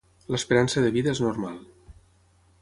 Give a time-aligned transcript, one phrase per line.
[0.35, 1.61] L'esperança de vida és normal.